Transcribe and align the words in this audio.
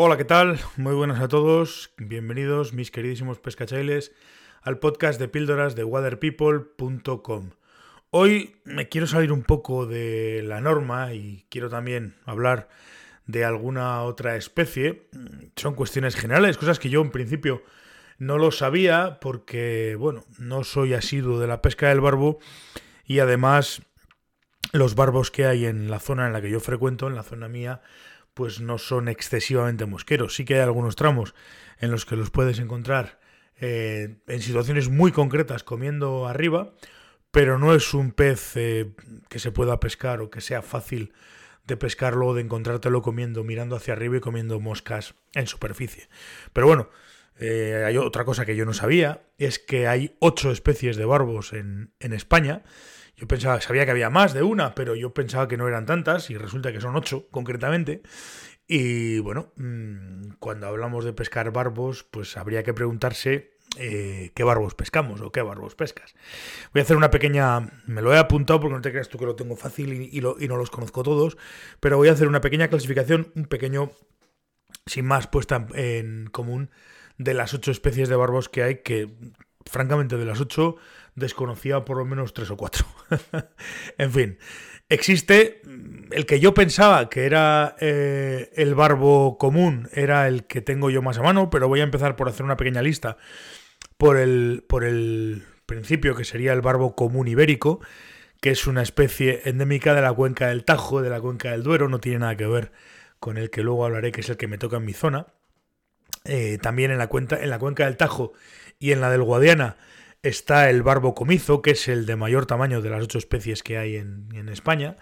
Hola, 0.00 0.16
¿qué 0.16 0.24
tal? 0.24 0.60
Muy 0.76 0.94
buenas 0.94 1.20
a 1.20 1.26
todos. 1.26 1.90
Bienvenidos, 1.96 2.72
mis 2.72 2.92
queridísimos 2.92 3.40
pescachailes, 3.40 4.12
al 4.62 4.78
podcast 4.78 5.18
de 5.18 5.26
píldoras 5.26 5.74
de 5.74 5.82
waterpeople.com. 5.82 7.50
Hoy 8.10 8.54
me 8.62 8.88
quiero 8.88 9.08
salir 9.08 9.32
un 9.32 9.42
poco 9.42 9.86
de 9.86 10.44
la 10.44 10.60
norma 10.60 11.14
y 11.14 11.46
quiero 11.48 11.68
también 11.68 12.14
hablar 12.26 12.68
de 13.26 13.44
alguna 13.44 14.04
otra 14.04 14.36
especie. 14.36 15.08
Son 15.56 15.74
cuestiones 15.74 16.14
generales, 16.14 16.58
cosas 16.58 16.78
que 16.78 16.90
yo 16.90 17.00
en 17.00 17.10
principio 17.10 17.64
no 18.18 18.38
lo 18.38 18.52
sabía 18.52 19.18
porque, 19.20 19.96
bueno, 19.98 20.24
no 20.38 20.62
soy 20.62 20.94
asiduo 20.94 21.40
de 21.40 21.48
la 21.48 21.60
pesca 21.60 21.88
del 21.88 22.00
barbo 22.00 22.38
y 23.04 23.18
además 23.18 23.82
los 24.70 24.94
barbos 24.94 25.32
que 25.32 25.46
hay 25.46 25.66
en 25.66 25.90
la 25.90 25.98
zona 25.98 26.28
en 26.28 26.34
la 26.34 26.40
que 26.40 26.50
yo 26.50 26.60
frecuento, 26.60 27.08
en 27.08 27.16
la 27.16 27.24
zona 27.24 27.48
mía, 27.48 27.82
pues 28.38 28.60
no 28.60 28.78
son 28.78 29.08
excesivamente 29.08 29.84
mosqueros. 29.84 30.36
Sí 30.36 30.44
que 30.44 30.54
hay 30.54 30.60
algunos 30.60 30.94
tramos 30.94 31.34
en 31.80 31.90
los 31.90 32.06
que 32.06 32.14
los 32.14 32.30
puedes 32.30 32.60
encontrar 32.60 33.18
eh, 33.60 34.18
en 34.28 34.42
situaciones 34.42 34.88
muy 34.88 35.10
concretas 35.10 35.64
comiendo 35.64 36.28
arriba, 36.28 36.72
pero 37.32 37.58
no 37.58 37.74
es 37.74 37.94
un 37.94 38.12
pez 38.12 38.52
eh, 38.54 38.92
que 39.28 39.40
se 39.40 39.50
pueda 39.50 39.80
pescar 39.80 40.20
o 40.20 40.30
que 40.30 40.40
sea 40.40 40.62
fácil 40.62 41.12
de 41.66 41.76
pescarlo 41.76 42.28
o 42.28 42.34
de 42.34 42.42
encontrártelo 42.42 43.02
comiendo, 43.02 43.42
mirando 43.42 43.74
hacia 43.74 43.94
arriba 43.94 44.18
y 44.18 44.20
comiendo 44.20 44.60
moscas 44.60 45.16
en 45.34 45.48
superficie. 45.48 46.08
Pero 46.52 46.68
bueno, 46.68 46.90
eh, 47.40 47.82
hay 47.84 47.96
otra 47.96 48.24
cosa 48.24 48.46
que 48.46 48.54
yo 48.54 48.64
no 48.64 48.72
sabía, 48.72 49.22
es 49.38 49.58
que 49.58 49.88
hay 49.88 50.14
ocho 50.20 50.52
especies 50.52 50.96
de 50.96 51.06
barbos 51.06 51.52
en, 51.54 51.90
en 51.98 52.12
España. 52.12 52.62
Yo 53.18 53.26
pensaba, 53.26 53.60
sabía 53.60 53.84
que 53.84 53.90
había 53.90 54.10
más 54.10 54.32
de 54.32 54.44
una, 54.44 54.76
pero 54.76 54.94
yo 54.94 55.12
pensaba 55.12 55.48
que 55.48 55.56
no 55.56 55.66
eran 55.66 55.86
tantas 55.86 56.30
y 56.30 56.36
resulta 56.36 56.72
que 56.72 56.80
son 56.80 56.94
ocho 56.94 57.26
concretamente. 57.30 58.02
Y 58.68 59.18
bueno, 59.18 59.52
mm, 59.56 60.34
cuando 60.38 60.68
hablamos 60.68 61.04
de 61.04 61.12
pescar 61.12 61.50
barbos, 61.50 62.04
pues 62.04 62.36
habría 62.36 62.62
que 62.62 62.74
preguntarse 62.74 63.58
eh, 63.76 64.30
qué 64.34 64.44
barbos 64.44 64.74
pescamos 64.74 65.20
o 65.20 65.32
qué 65.32 65.42
barbos 65.42 65.74
pescas. 65.74 66.14
Voy 66.72 66.80
a 66.80 66.82
hacer 66.84 66.96
una 66.96 67.10
pequeña, 67.10 67.72
me 67.86 68.02
lo 68.02 68.14
he 68.14 68.18
apuntado 68.18 68.60
porque 68.60 68.76
no 68.76 68.82
te 68.82 68.92
creas 68.92 69.08
tú 69.08 69.18
que 69.18 69.26
lo 69.26 69.34
tengo 69.34 69.56
fácil 69.56 70.08
y, 70.12 70.20
no 70.20 70.56
los 70.56 70.70
conozco 70.70 71.02
todos, 71.02 71.36
pero 71.80 71.96
voy 71.96 72.08
a 72.08 72.12
hacer 72.12 72.28
una 72.28 72.40
pequeña 72.40 72.68
clasificación, 72.68 73.32
un 73.34 73.46
pequeño, 73.46 73.90
sin 74.86 75.06
más, 75.06 75.26
puesta 75.26 75.66
en 75.74 76.28
común 76.30 76.70
de 77.16 77.34
las 77.34 77.52
ocho 77.52 77.72
especies 77.72 78.08
de 78.08 78.16
barbos 78.16 78.48
que 78.48 78.62
hay, 78.62 78.76
que 78.82 79.08
francamente 79.68 80.16
de 80.16 80.24
las 80.24 80.40
ocho 80.40 80.76
desconocía 81.14 81.84
por 81.84 81.98
lo 81.98 82.04
menos 82.04 82.32
tres 82.32 82.50
o 82.50 82.56
cuatro. 82.56 82.86
en 83.98 84.12
fin, 84.12 84.38
existe 84.88 85.62
el 86.10 86.26
que 86.26 86.40
yo 86.40 86.54
pensaba 86.54 87.08
que 87.08 87.26
era 87.26 87.76
eh, 87.80 88.50
el 88.56 88.74
barbo 88.74 89.38
común, 89.38 89.88
era 89.92 90.28
el 90.28 90.44
que 90.44 90.60
tengo 90.60 90.90
yo 90.90 91.02
más 91.02 91.18
a 91.18 91.22
mano, 91.22 91.50
pero 91.50 91.68
voy 91.68 91.80
a 91.80 91.84
empezar 91.84 92.16
por 92.16 92.28
hacer 92.28 92.44
una 92.44 92.56
pequeña 92.56 92.82
lista 92.82 93.16
por 93.96 94.16
el, 94.16 94.64
por 94.68 94.84
el 94.84 95.44
principio 95.66 96.14
que 96.14 96.24
sería 96.24 96.52
el 96.52 96.62
barbo 96.62 96.94
común 96.94 97.28
ibérico, 97.28 97.80
que 98.40 98.50
es 98.50 98.66
una 98.66 98.82
especie 98.82 99.42
endémica 99.44 99.94
de 99.94 100.02
la 100.02 100.12
cuenca 100.12 100.48
del 100.48 100.64
Tajo, 100.64 101.02
de 101.02 101.10
la 101.10 101.20
cuenca 101.20 101.50
del 101.50 101.62
Duero, 101.62 101.88
no 101.88 102.00
tiene 102.00 102.20
nada 102.20 102.36
que 102.36 102.46
ver 102.46 102.72
con 103.18 103.36
el 103.36 103.50
que 103.50 103.62
luego 103.62 103.84
hablaré, 103.84 104.12
que 104.12 104.20
es 104.20 104.28
el 104.28 104.36
que 104.36 104.46
me 104.46 104.58
toca 104.58 104.76
en 104.76 104.84
mi 104.84 104.92
zona. 104.92 105.26
Eh, 106.24 106.58
también 106.60 106.90
en 106.90 106.98
la, 106.98 107.06
cuenta, 107.06 107.42
en 107.42 107.50
la 107.50 107.58
cuenca 107.58 107.84
del 107.84 107.96
Tajo 107.96 108.32
y 108.78 108.92
en 108.92 109.00
la 109.00 109.10
del 109.10 109.22
Guadiana 109.22 109.76
está 110.22 110.68
el 110.70 110.82
barbo 110.82 111.14
comizo, 111.14 111.62
que 111.62 111.72
es 111.72 111.88
el 111.88 112.06
de 112.06 112.16
mayor 112.16 112.46
tamaño 112.46 112.82
de 112.82 112.90
las 112.90 113.02
ocho 113.02 113.18
especies 113.18 113.62
que 113.62 113.78
hay 113.78 113.96
en, 113.96 114.48
España. 114.48 114.96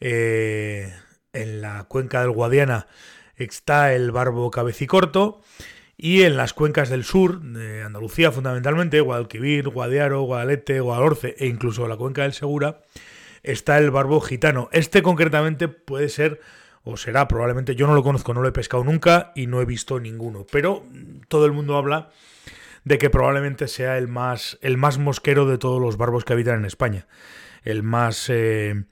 Eh, 0.00 0.92
en 1.32 1.60
la 1.60 1.84
cuenca 1.84 2.20
del 2.20 2.32
Guadiana 2.32 2.86
está 3.36 3.94
el 3.94 4.10
barbo 4.10 4.50
cabecicorto. 4.50 5.40
Y 6.00 6.22
en 6.22 6.36
las 6.36 6.52
cuencas 6.52 6.90
del 6.90 7.02
sur, 7.02 7.40
de 7.40 7.82
Andalucía 7.82 8.30
fundamentalmente, 8.30 9.00
Guadalquivir, 9.00 9.68
Guadiaro, 9.68 10.22
Guadalete, 10.22 10.78
Guadalhorce 10.78 11.34
e 11.38 11.48
incluso 11.48 11.88
la 11.88 11.96
cuenca 11.96 12.22
del 12.22 12.34
Segura, 12.34 12.82
está 13.42 13.78
el 13.78 13.90
barbo 13.90 14.20
gitano. 14.20 14.68
Este 14.70 15.02
concretamente 15.02 15.66
puede 15.66 16.08
ser 16.08 16.40
o 16.90 16.96
será 16.96 17.28
probablemente, 17.28 17.74
yo 17.74 17.86
no 17.86 17.94
lo 17.94 18.02
conozco, 18.02 18.32
no 18.32 18.40
lo 18.40 18.48
he 18.48 18.52
pescado 18.52 18.82
nunca 18.82 19.32
y 19.34 19.46
no 19.46 19.60
he 19.60 19.66
visto 19.66 20.00
ninguno, 20.00 20.46
pero 20.50 20.86
todo 21.28 21.44
el 21.44 21.52
mundo 21.52 21.76
habla 21.76 22.08
de 22.84 22.96
que 22.96 23.10
probablemente 23.10 23.68
sea 23.68 23.98
el 23.98 24.08
más, 24.08 24.58
el 24.62 24.78
más 24.78 24.96
mosquero 24.96 25.44
de 25.44 25.58
todos 25.58 25.82
los 25.82 25.98
barbos 25.98 26.24
que 26.24 26.32
habitan 26.32 26.60
en 26.60 26.64
España. 26.64 27.06
El 27.62 27.82
más. 27.82 28.30
Eh, 28.30 28.84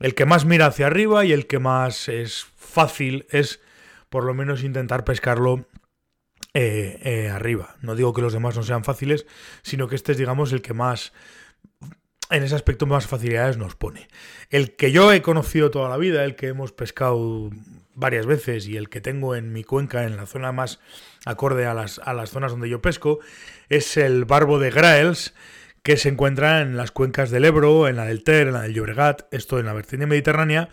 el 0.00 0.14
que 0.14 0.24
más 0.24 0.46
mira 0.46 0.66
hacia 0.66 0.86
arriba 0.86 1.26
y 1.26 1.32
el 1.32 1.46
que 1.46 1.58
más 1.58 2.08
es 2.08 2.46
fácil 2.56 3.26
es 3.28 3.60
por 4.08 4.24
lo 4.24 4.32
menos 4.32 4.64
intentar 4.64 5.04
pescarlo 5.04 5.66
eh, 6.54 6.98
eh, 7.02 7.28
arriba. 7.28 7.76
No 7.82 7.94
digo 7.94 8.14
que 8.14 8.22
los 8.22 8.32
demás 8.32 8.56
no 8.56 8.62
sean 8.62 8.84
fáciles, 8.84 9.26
sino 9.62 9.88
que 9.88 9.96
este 9.96 10.12
es, 10.12 10.18
digamos, 10.18 10.52
el 10.52 10.62
que 10.62 10.72
más, 10.72 11.12
en 12.32 12.42
ese 12.42 12.54
aspecto, 12.54 12.86
más 12.86 13.06
facilidades 13.06 13.56
nos 13.56 13.74
pone. 13.74 14.08
El 14.50 14.74
que 14.76 14.92
yo 14.92 15.12
he 15.12 15.22
conocido 15.22 15.70
toda 15.70 15.88
la 15.88 15.96
vida, 15.96 16.24
el 16.24 16.36
que 16.36 16.48
hemos 16.48 16.72
pescado 16.72 17.50
varias 17.94 18.26
veces 18.26 18.66
y 18.66 18.76
el 18.76 18.88
que 18.88 19.00
tengo 19.00 19.36
en 19.36 19.52
mi 19.52 19.64
cuenca, 19.64 20.04
en 20.04 20.16
la 20.16 20.26
zona 20.26 20.52
más 20.52 20.80
acorde 21.24 21.66
a 21.66 21.74
las, 21.74 22.00
a 22.00 22.14
las 22.14 22.30
zonas 22.30 22.52
donde 22.52 22.68
yo 22.68 22.80
pesco, 22.80 23.20
es 23.68 23.96
el 23.96 24.24
barbo 24.24 24.58
de 24.58 24.70
Graels, 24.70 25.34
que 25.82 25.96
se 25.96 26.08
encuentra 26.08 26.60
en 26.60 26.76
las 26.76 26.92
cuencas 26.92 27.30
del 27.30 27.44
Ebro, 27.44 27.88
en 27.88 27.96
la 27.96 28.04
del 28.04 28.22
Ter, 28.22 28.48
en 28.48 28.54
la 28.54 28.62
del 28.62 28.74
Llobregat, 28.74 29.32
esto 29.32 29.58
en 29.58 29.66
la 29.66 29.72
vertiente 29.72 30.06
mediterránea, 30.06 30.68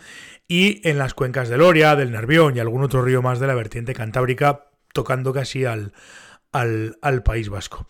y 0.46 0.86
en 0.88 0.98
las 0.98 1.14
cuencas 1.14 1.48
del 1.48 1.62
Oria, 1.62 1.96
del 1.96 2.12
Nervión 2.12 2.56
y 2.56 2.60
algún 2.60 2.82
otro 2.82 3.02
río 3.02 3.22
más 3.22 3.40
de 3.40 3.46
la 3.46 3.54
vertiente 3.54 3.94
cantábrica, 3.94 4.66
tocando 4.92 5.32
casi 5.32 5.64
al, 5.64 5.92
al, 6.52 6.98
al, 7.02 7.22
País 7.22 7.48
Vasco. 7.48 7.86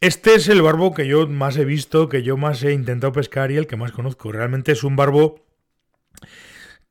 Este 0.00 0.34
es 0.34 0.48
el 0.48 0.62
barbo 0.62 0.94
que 0.94 1.06
yo 1.06 1.26
más 1.26 1.56
he 1.56 1.64
visto, 1.64 2.08
que 2.08 2.22
yo 2.22 2.36
más 2.36 2.62
he 2.62 2.72
intentado 2.72 3.12
pescar 3.12 3.50
y 3.50 3.56
el 3.56 3.66
que 3.66 3.76
más 3.76 3.92
conozco. 3.92 4.32
Realmente 4.32 4.72
es 4.72 4.84
un 4.84 4.96
barbo 4.96 5.44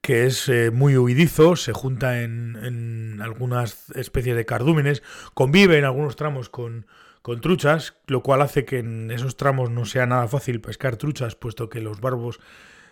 que 0.01 0.25
es 0.25 0.47
eh, 0.47 0.71
muy 0.71 0.95
huidizo, 0.95 1.55
se 1.55 1.73
junta 1.73 2.21
en, 2.21 3.19
algunas 3.21 3.89
especies 3.91 4.35
de 4.35 4.45
cardúmenes, 4.45 5.03
convive 5.33 5.77
en 5.77 5.85
algunos 5.85 6.15
tramos 6.15 6.49
con, 6.49 6.85
con 7.21 7.41
truchas, 7.41 7.95
lo 8.05 8.23
cual 8.23 8.41
hace 8.41 8.63
que 8.63 8.79
en 8.79 9.11
esos 9.11 9.35
tramos 9.35 9.69
no 9.69 9.85
sea 9.85 10.05
nada 10.05 10.27
fácil 10.27 10.61
pescar 10.61 10.95
truchas, 10.95 11.35
puesto 11.35 11.67
que 11.69 11.81
los 11.81 11.99
barbos 11.99 12.39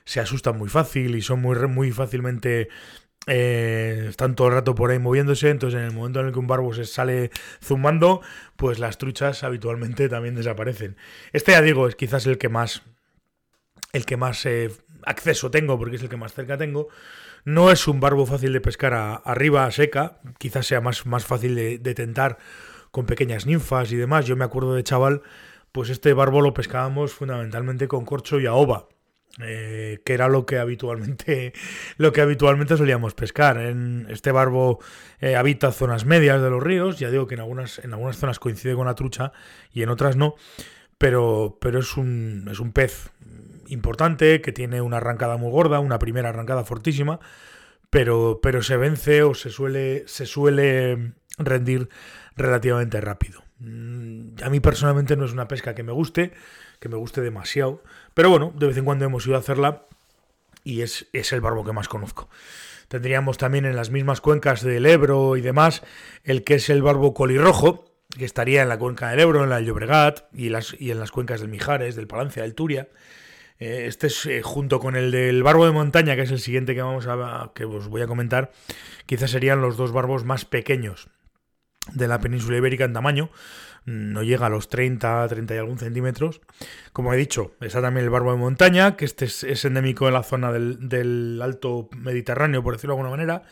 se 0.03 0.19
asustan 0.19 0.57
muy 0.57 0.67
fácil 0.67 1.15
y 1.15 1.21
son 1.21 1.41
muy, 1.41 1.55
muy 1.67 1.91
fácilmente 1.91 2.69
eh, 3.27 4.05
están 4.09 4.35
todo 4.35 4.47
el 4.47 4.53
rato 4.53 4.75
por 4.75 4.91
ahí 4.91 4.99
moviéndose, 4.99 5.49
entonces 5.49 5.79
en 5.79 5.85
el 5.85 5.93
momento 5.93 6.19
en 6.19 6.27
el 6.27 6.33
que 6.33 6.39
un 6.39 6.47
barbo 6.47 6.73
se 6.73 6.85
sale 6.85 7.31
zumbando, 7.63 8.21
pues 8.55 8.79
las 8.79 8.97
truchas 8.97 9.43
habitualmente 9.43 10.09
también 10.09 10.35
desaparecen. 10.35 10.95
Este 11.33 11.53
ya 11.53 11.61
digo, 11.61 11.87
es 11.87 11.95
quizás 11.95 12.25
el 12.27 12.37
que 12.37 12.49
más 12.49 12.83
el 13.93 14.05
que 14.05 14.17
más 14.17 14.45
eh, 14.45 14.71
acceso 15.05 15.49
tengo, 15.51 15.77
porque 15.79 15.95
es 15.95 16.03
el 16.03 16.09
que 16.09 16.17
más 16.17 16.33
cerca 16.33 16.57
tengo. 16.57 16.89
No 17.45 17.71
es 17.71 17.87
un 17.87 17.99
barbo 17.99 18.25
fácil 18.25 18.53
de 18.53 18.61
pescar 18.61 19.21
arriba 19.23 19.65
a 19.65 19.71
seca, 19.71 20.19
quizás 20.37 20.67
sea 20.67 20.81
más, 20.81 21.05
más 21.05 21.25
fácil 21.25 21.55
de, 21.55 21.93
tentar 21.93 22.37
con 22.91 23.05
pequeñas 23.05 23.45
ninfas 23.45 23.91
y 23.91 23.95
demás. 23.95 24.25
Yo 24.25 24.35
me 24.35 24.43
acuerdo 24.43 24.73
de 24.73 24.83
chaval, 24.83 25.21
pues 25.71 25.89
este 25.89 26.13
barbo 26.13 26.41
lo 26.41 26.53
pescábamos 26.53 27.13
fundamentalmente 27.13 27.87
con 27.87 28.03
corcho 28.03 28.39
y 28.39 28.47
ahoba. 28.47 28.87
Eh, 29.41 29.99
que 30.05 30.13
era 30.13 30.29
lo 30.29 30.45
que 30.45 30.59
habitualmente 30.59 31.51
lo 31.97 32.13
que 32.13 32.21
habitualmente 32.21 32.77
solíamos 32.77 33.15
pescar. 33.15 33.57
En 33.57 34.07
este 34.09 34.31
barbo 34.31 34.79
eh, 35.19 35.35
habita 35.35 35.71
zonas 35.73 36.05
medias 36.05 36.41
de 36.41 36.49
los 36.49 36.63
ríos, 36.63 36.99
ya 36.99 37.11
digo 37.11 37.27
que 37.27 37.35
en 37.35 37.41
algunas, 37.41 37.79
en 37.79 37.93
algunas 37.93 38.17
zonas 38.17 38.39
coincide 38.39 38.75
con 38.75 38.85
la 38.85 38.95
trucha 38.95 39.33
y 39.73 39.81
en 39.81 39.89
otras 39.89 40.15
no, 40.15 40.35
pero, 40.97 41.57
pero 41.59 41.79
es, 41.79 41.97
un, 41.97 42.47
es 42.49 42.61
un 42.61 42.71
pez 42.71 43.09
importante, 43.67 44.41
que 44.41 44.53
tiene 44.53 44.81
una 44.81 44.97
arrancada 44.97 45.35
muy 45.37 45.51
gorda, 45.51 45.79
una 45.79 45.99
primera 45.99 46.29
arrancada 46.29 46.63
fortísima, 46.63 47.19
pero, 47.89 48.39
pero 48.41 48.61
se 48.61 48.77
vence 48.77 49.23
o 49.23 49.33
se 49.33 49.49
suele, 49.49 50.03
se 50.07 50.25
suele 50.25 51.13
rendir 51.37 51.89
relativamente 52.37 53.01
rápido. 53.01 53.43
Mm, 53.59 54.35
a 54.43 54.49
mí 54.49 54.59
personalmente 54.59 55.15
no 55.15 55.25
es 55.25 55.33
una 55.33 55.47
pesca 55.47 55.75
que 55.75 55.83
me 55.83 55.91
guste, 55.91 56.31
que 56.79 56.89
me 56.89 56.97
guste 56.97 57.21
demasiado, 57.21 57.83
pero 58.13 58.29
bueno, 58.29 58.53
de 58.55 58.67
vez 58.67 58.77
en 58.77 58.85
cuando 58.85 59.05
hemos 59.05 59.25
ido 59.25 59.35
a 59.35 59.39
hacerla 59.39 59.85
y 60.63 60.81
es, 60.81 61.07
es 61.13 61.31
el 61.33 61.41
barbo 61.41 61.63
que 61.63 61.73
más 61.73 61.87
conozco. 61.87 62.29
Tendríamos 62.87 63.37
también 63.37 63.65
en 63.65 63.75
las 63.75 63.89
mismas 63.89 64.21
cuencas 64.21 64.61
del 64.61 64.85
Ebro 64.85 65.37
y 65.37 65.41
demás 65.41 65.83
el 66.23 66.43
que 66.43 66.55
es 66.55 66.69
el 66.69 66.81
barbo 66.81 67.13
colirrojo, 67.13 67.85
que 68.17 68.25
estaría 68.25 68.61
en 68.61 68.69
la 68.69 68.77
cuenca 68.77 69.09
del 69.09 69.19
Ebro, 69.19 69.43
en 69.43 69.49
la 69.49 69.59
Llobregat 69.61 70.25
y, 70.33 70.49
las, 70.49 70.75
y 70.79 70.91
en 70.91 70.99
las 70.99 71.11
cuencas 71.11 71.41
del 71.41 71.49
Mijares, 71.49 71.95
del 71.95 72.07
Palancia, 72.07 72.43
del 72.43 72.55
Turia. 72.55 72.87
Eh, 73.59 73.85
este 73.87 74.07
es 74.07 74.25
eh, 74.25 74.41
junto 74.41 74.79
con 74.79 74.95
el 74.95 75.11
del 75.11 75.41
barbo 75.43 75.65
de 75.65 75.71
montaña, 75.71 76.15
que 76.15 76.23
es 76.23 76.31
el 76.31 76.39
siguiente 76.39 76.75
que 76.75 76.81
vamos 76.81 77.07
a 77.07 77.51
que 77.55 77.65
os 77.65 77.87
voy 77.87 78.01
a 78.01 78.07
comentar, 78.07 78.51
quizás 79.05 79.31
serían 79.31 79.61
los 79.61 79.77
dos 79.77 79.91
barbos 79.91 80.25
más 80.25 80.45
pequeños 80.45 81.09
de 81.93 82.07
la 82.07 82.19
península 82.19 82.57
ibérica 82.57 82.85
en 82.85 82.93
tamaño. 82.93 83.29
No 83.85 84.23
llega 84.23 84.47
a 84.47 84.49
los 84.49 84.67
30, 84.67 85.27
30 85.27 85.53
y 85.53 85.57
algún 85.57 85.77
centímetros. 85.77 86.41
Como 86.91 87.13
he 87.13 87.17
dicho, 87.17 87.53
está 87.61 87.81
también 87.81 88.05
el 88.05 88.09
barbo 88.09 88.31
de 88.31 88.37
montaña, 88.37 88.95
que 88.95 89.05
este 89.05 89.25
es, 89.25 89.65
endémico 89.65 90.07
en 90.07 90.13
la 90.15 90.23
zona 90.23 90.51
del, 90.51 90.89
del, 90.89 91.39
Alto 91.43 91.89
Mediterráneo, 91.95 92.63
por 92.63 92.73
decirlo 92.73 92.95
de 92.95 93.01
alguna 93.01 93.15
manera. 93.15 93.43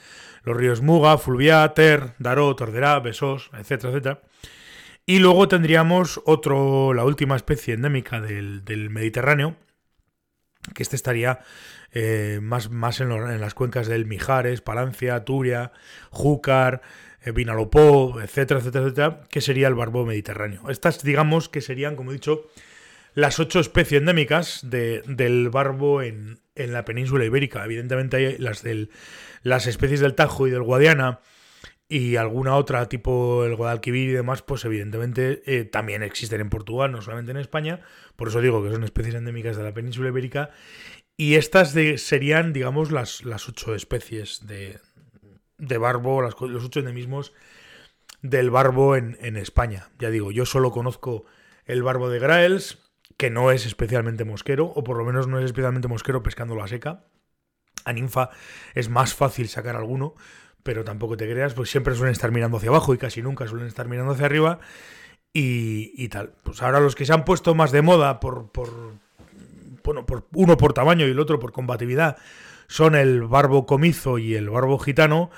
los 0.43 0.57
ríos 0.57 0.81
Muga, 0.81 1.17
Fulvia, 1.19 1.67
Ter, 1.75 2.13
Daró, 2.17 2.55
Torderá, 2.55 2.99
Besós, 2.99 3.51
etcétera, 3.53 3.91
etcétera. 3.91 4.21
Y 5.05 5.19
luego 5.19 5.49
tendríamos 5.49 6.21
otro, 6.25 6.93
la 6.93 7.03
última 7.03 7.35
especie 7.35 7.73
endémica 7.73 8.21
del, 8.21 8.89
Mediterráneo, 8.89 9.57
que 10.73 10.83
este 10.83 10.95
estaría 10.95 11.39
eh, 11.91 12.39
más, 12.41 12.69
más 12.69 13.01
en, 13.01 13.11
en, 13.11 13.41
las 13.41 13.53
cuencas 13.53 13.87
del 13.87 14.05
Mijares, 14.05 14.61
Palancia, 14.61 15.23
Turia, 15.25 15.71
Júcar, 16.09 16.81
eh, 17.23 17.31
Vinalopó, 17.31 18.19
etcétera, 18.21 18.59
etcétera, 18.59 18.85
etcétera, 18.85 19.21
que 19.29 19.41
sería 19.41 19.67
el 19.67 19.75
barbo 19.75 20.05
mediterráneo. 20.05 20.69
Estas, 20.69 21.03
digamos, 21.03 21.49
que 21.49 21.61
serían, 21.61 21.95
como 21.95 22.11
he 22.11 22.15
dicho, 22.15 22.49
las 23.13 23.39
ocho 23.39 23.59
especies 23.59 23.99
endémicas 23.99 24.61
del 24.63 25.49
barbo 25.49 26.01
en, 26.01 26.39
la 26.55 26.85
península 26.85 27.25
ibérica. 27.25 27.63
Evidentemente 27.63 28.17
hay 28.17 28.37
las, 28.37 28.63
del, 28.63 28.89
las 29.43 29.67
especies 29.67 29.99
del 29.99 30.15
Tajo 30.15 30.47
y 30.47 30.51
del 30.51 30.63
Guadiana 30.63 31.19
y 31.93 32.15
alguna 32.15 32.55
otra, 32.55 32.89
tipo 32.89 33.45
el 33.45 33.55
Guadalquivir 33.55 34.09
y 34.09 34.13
demás, 34.13 34.41
pues 34.41 34.65
evidentemente 34.65 35.43
eh, 35.45 35.63
también 35.63 36.01
existen 36.01 36.41
en 36.41 36.49
Portugal, 36.49 36.91
no 36.91 37.03
solamente 37.03 37.29
en 37.29 37.37
España. 37.37 37.81
Por 38.15 38.29
eso 38.29 38.41
digo 38.41 38.63
que 38.63 38.71
son 38.71 38.83
especies 38.83 39.13
endémicas 39.13 39.57
de 39.57 39.63
la 39.63 39.75
península 39.75 40.09
ibérica. 40.09 40.49
Y 41.17 41.35
estas 41.35 41.75
serían, 41.97 42.51
digamos, 42.51 42.91
las, 42.91 43.23
las 43.25 43.47
ocho 43.47 43.75
especies 43.75 44.47
de, 44.47 44.79
de 45.59 45.77
barbo, 45.77 46.23
los 46.23 46.33
ocho 46.41 46.79
endemismos 46.79 47.31
del 48.23 48.49
barbo 48.49 48.95
en, 48.95 49.15
en, 49.21 49.37
España. 49.37 49.91
Ya 49.99 50.09
digo, 50.09 50.31
yo 50.31 50.47
solo 50.47 50.71
conozco 50.71 51.25
el 51.65 51.83
barbo 51.83 52.09
de 52.09 52.17
Graels, 52.17 52.79
que 53.17 53.29
no 53.29 53.51
es 53.51 53.67
especialmente 53.67 54.23
mosquero, 54.23 54.65
o 54.65 54.83
por 54.83 54.97
lo 54.97 55.05
menos 55.05 55.27
no 55.27 55.37
es 55.37 55.45
especialmente 55.45 55.87
mosquero 55.87 56.23
pescándolo 56.23 56.63
a 56.63 56.67
seca. 56.67 57.05
A 57.85 57.93
ninfa 57.93 58.31
es 58.73 58.89
más 58.89 59.13
fácil 59.13 59.47
sacar 59.47 59.75
alguno, 59.75 60.15
pero 60.63 60.83
tampoco 60.83 61.17
te 61.17 61.29
creas, 61.29 61.53
pues 61.53 61.69
siempre 61.69 61.95
suelen 61.95 62.13
estar 62.13 62.31
mirando 62.31 62.57
hacia 62.57 62.69
abajo 62.69 62.93
y 62.93 62.97
casi 62.97 63.21
nunca 63.21 63.47
suelen 63.47 63.67
estar 63.67 63.87
mirando 63.87 64.13
hacia 64.13 64.25
arriba. 64.25 64.59
Y, 65.33 65.91
y 65.95 66.09
tal. 66.09 66.33
Pues 66.43 66.61
ahora 66.61 66.79
los 66.79 66.95
que 66.95 67.05
se 67.05 67.13
han 67.13 67.25
puesto 67.25 67.55
más 67.55 67.71
de 67.71 67.81
moda 67.81 68.19
por, 68.19 68.51
por, 68.51 68.69
bueno, 69.83 70.05
por 70.05 70.27
uno 70.33 70.57
por 70.57 70.73
tamaño 70.73 71.07
y 71.07 71.11
el 71.11 71.19
otro 71.19 71.39
por 71.39 71.51
combatividad 71.51 72.17
son 72.67 72.95
el 72.95 73.23
barbo 73.23 73.65
comizo 73.65 74.17
y 74.17 74.35
el 74.35 74.49
barbo 74.49 74.79
gitano. 74.79 75.29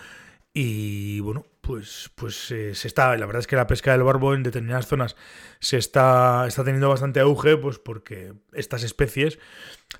Y 0.53 1.19
bueno, 1.21 1.45
pues, 1.65 2.11
pues 2.13 2.51
eh, 2.51 2.75
se 2.75 2.87
está. 2.87 3.17
La 3.17 3.25
verdad 3.25 3.39
es 3.39 3.47
que 3.47 3.55
la 3.55 3.65
pesca 3.65 3.91
del 3.91 4.03
barbo 4.03 4.35
en 4.35 4.43
determinadas 4.43 4.87
zonas 4.87 5.15
se 5.59 5.77
está, 5.77 6.45
está 6.47 6.63
teniendo 6.63 6.89
bastante 6.89 7.19
auge, 7.19 7.57
pues 7.57 7.79
porque 7.79 8.33
estas 8.53 8.83
especies, 8.83 9.39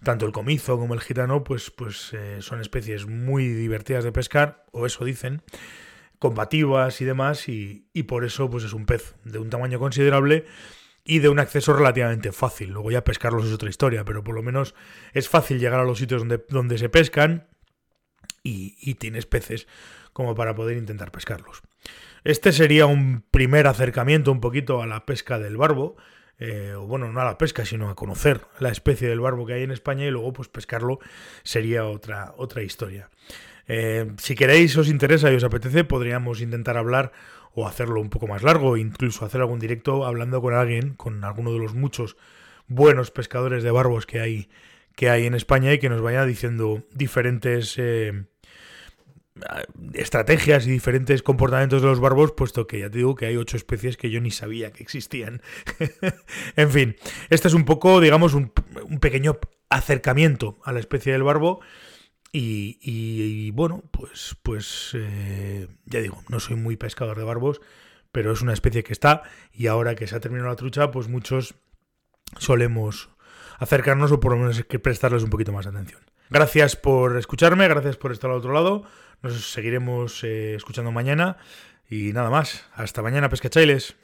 tanto 0.03 0.27
el 0.27 0.31
comizo 0.31 0.77
como 0.77 0.93
el 0.93 1.01
gitano, 1.01 1.43
pues, 1.43 1.71
pues 1.71 2.13
eh, 2.13 2.37
son 2.41 2.61
especies 2.61 3.07
muy 3.07 3.47
divertidas 3.47 4.03
de 4.03 4.11
pescar, 4.11 4.65
o 4.71 4.85
eso 4.85 5.03
dicen, 5.05 5.41
combativas 6.19 7.01
y 7.01 7.05
demás, 7.05 7.49
y, 7.49 7.89
y 7.93 8.03
por 8.03 8.25
eso 8.25 8.49
pues 8.49 8.63
es 8.63 8.73
un 8.73 8.85
pez 8.85 9.15
de 9.23 9.39
un 9.39 9.49
tamaño 9.49 9.79
considerable 9.79 10.45
y 11.03 11.19
de 11.19 11.29
un 11.29 11.39
acceso 11.39 11.73
relativamente 11.73 12.31
fácil. 12.31 12.69
Luego 12.69 12.91
ya 12.91 13.03
pescarlos 13.03 13.45
es 13.45 13.53
otra 13.53 13.69
historia, 13.69 14.05
pero 14.05 14.23
por 14.23 14.35
lo 14.35 14.43
menos 14.43 14.75
es 15.13 15.29
fácil 15.29 15.59
llegar 15.59 15.79
a 15.79 15.83
los 15.83 15.97
sitios 15.97 16.21
donde, 16.21 16.45
donde 16.47 16.77
se 16.77 16.89
pescan 16.89 17.47
y, 18.45 18.95
tienes 18.95 19.25
peces 19.25 19.67
como 20.15 20.33
para 20.33 20.55
poder 20.55 20.77
intentar 20.77 21.11
pescarlos. 21.11 21.61
Este 22.23 22.53
sería 22.53 22.85
un 22.85 23.25
primer 23.31 23.67
acercamiento 23.67 24.31
un 24.31 24.39
poquito 24.39 24.81
a 24.81 24.87
la 24.87 25.05
pesca 25.05 25.39
del 25.39 25.57
barbo. 25.57 25.97
Eh, 26.39 26.73
o 26.73 26.87
bueno, 26.87 27.11
no 27.11 27.19
a 27.19 27.25
la 27.25 27.37
pesca, 27.37 27.65
sino 27.65 27.89
a 27.89 27.95
conocer 27.95 28.39
la 28.59 28.69
especie 28.69 29.09
del 29.09 29.19
barbo 29.19 29.45
que 29.45 29.55
hay 29.55 29.63
en 29.63 29.71
España 29.71 30.05
y 30.05 30.11
luego 30.11 30.31
pues 30.31 30.47
pescarlo 30.47 30.99
sería 31.43 31.83
otra, 31.83 32.33
otra 32.37 32.63
historia. 32.63 33.09
Eh, 33.67 34.09
si 34.17 34.35
queréis, 34.35 34.77
os 34.77 34.87
interesa 34.87 35.29
y 35.33 35.35
os 35.35 35.43
apetece, 35.43 35.83
podríamos 35.83 36.39
intentar 36.39 36.77
hablar 36.77 37.11
o 37.53 37.67
hacerlo 37.67 37.99
un 37.99 38.09
poco 38.09 38.27
más 38.27 38.41
largo, 38.41 38.77
incluso 38.77 39.25
hacer 39.25 39.41
algún 39.41 39.59
directo 39.59 40.05
hablando 40.05 40.41
con 40.41 40.53
alguien, 40.53 40.93
con 40.93 41.25
alguno 41.25 41.51
de 41.51 41.59
los 41.59 41.73
muchos 41.73 42.15
buenos 42.67 43.11
pescadores 43.11 43.63
de 43.63 43.71
barbos 43.71 44.05
que 44.05 44.21
hay, 44.21 44.49
que 44.95 45.09
hay 45.09 45.25
en 45.25 45.33
España 45.33 45.73
y 45.73 45.79
que 45.79 45.89
nos 45.89 46.01
vaya 46.01 46.25
diciendo 46.25 46.83
diferentes 46.93 47.75
eh, 47.77 48.27
estrategias 49.93 50.65
y 50.65 50.71
diferentes 50.71 51.21
comportamientos 51.21 51.81
de 51.81 51.87
los 51.87 51.99
barbos, 51.99 52.31
puesto 52.31 52.67
que 52.67 52.79
ya 52.79 52.89
te 52.89 52.99
digo 52.99 53.15
que 53.15 53.25
hay 53.25 53.37
ocho 53.37 53.57
especies 53.57 53.97
que 53.97 54.09
yo 54.09 54.21
ni 54.21 54.31
sabía 54.31 54.71
que 54.71 54.83
existían. 54.83 55.41
en 56.55 56.71
fin, 56.71 56.95
este 57.29 57.47
es 57.47 57.53
un 57.53 57.65
poco, 57.65 57.99
digamos, 57.99 58.33
un, 58.33 58.51
un 58.83 58.99
pequeño 58.99 59.39
acercamiento 59.69 60.57
a 60.63 60.71
la 60.71 60.79
especie 60.79 61.11
del 61.11 61.23
barbo 61.23 61.59
y, 62.37 63.51
bueno, 63.51 63.83
pues, 63.91 64.35
pues 64.43 64.91
eh, 64.93 65.67
ya 65.85 66.01
digo, 66.01 66.21
no 66.27 66.41
soy 66.41 66.57
muy 66.57 66.75
pescador 66.75 67.17
de 67.17 67.23
barbos, 67.23 67.61
pero 68.11 68.33
es 68.33 68.41
una 68.41 68.51
especie 68.51 68.83
que 68.83 68.91
está 68.91 69.23
y 69.53 69.67
ahora 69.67 69.95
que 69.95 70.05
se 70.05 70.17
ha 70.17 70.19
terminado 70.19 70.49
la 70.49 70.57
trucha, 70.57 70.91
pues 70.91 71.07
muchos 71.07 71.55
solemos 72.37 73.09
acercarnos 73.59 74.11
o 74.11 74.19
por 74.19 74.33
lo 74.33 74.37
menos 74.37 74.63
que 74.63 74.79
prestarles 74.79 75.23
un 75.23 75.29
poquito 75.29 75.51
más 75.51 75.65
de 75.65 75.71
atención. 75.71 76.01
Gracias 76.29 76.75
por 76.75 77.17
escucharme, 77.17 77.67
gracias 77.67 77.97
por 77.97 78.11
estar 78.11 78.29
al 78.31 78.37
otro 78.37 78.53
lado. 78.53 78.83
Nos 79.21 79.51
seguiremos 79.51 80.23
eh, 80.23 80.55
escuchando 80.55 80.91
mañana 80.91 81.37
y 81.89 82.13
nada 82.13 82.29
más. 82.29 82.65
Hasta 82.75 83.01
mañana, 83.01 83.29
pescachailes. 83.29 83.95